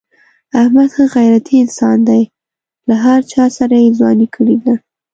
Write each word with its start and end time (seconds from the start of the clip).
احمد 0.61 0.89
ښه 0.95 1.03
غیرتی 1.15 1.55
انسان 1.63 1.97
دی. 2.09 2.21
له 2.87 2.95
هر 3.05 3.19
چاسره 3.33 3.77
یې 3.83 3.89
ځواني 3.97 4.27
کړې 4.35 4.55
ده. 4.63 4.73